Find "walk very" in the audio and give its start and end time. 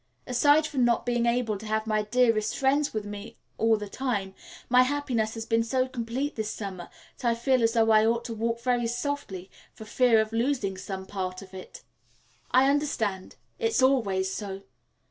8.33-8.87